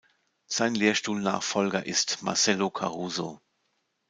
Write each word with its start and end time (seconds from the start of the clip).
Sein 0.47 0.73
Lehrstuhlnachfolger 0.73 1.85
ist 1.85 2.23
Marcelo 2.23 2.71
Caruso. 2.71 3.39